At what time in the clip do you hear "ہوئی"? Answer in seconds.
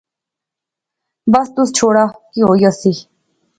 2.47-2.59